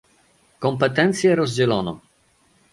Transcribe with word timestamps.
Kompetencje 0.59 1.29
rozdzielono 1.37 1.93